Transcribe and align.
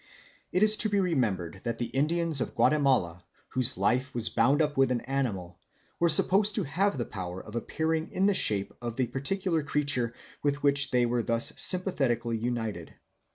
It 0.51 0.63
is 0.63 0.77
to 0.77 0.89
be 0.89 0.99
remembered 0.99 1.61
that 1.63 1.77
the 1.77 1.85
Indians 1.93 2.41
of 2.41 2.55
Guatemala, 2.55 3.23
whose 3.49 3.77
life 3.77 4.15
was 4.15 4.29
bound 4.29 4.59
up 4.59 4.75
with 4.75 4.89
an 4.89 5.01
animal, 5.01 5.59
were 5.99 6.09
supposed 6.09 6.55
to 6.55 6.63
have 6.63 6.97
the 6.97 7.05
power 7.05 7.39
of 7.39 7.55
appearing 7.55 8.11
in 8.11 8.25
the 8.25 8.33
shape 8.33 8.73
of 8.81 8.95
the 8.95 9.05
particular 9.05 9.61
creature 9.61 10.15
with 10.41 10.63
which 10.63 10.89
they 10.89 11.05
were 11.05 11.21
thus 11.21 11.53
sympathetically 11.55 12.35
united. 12.37 12.95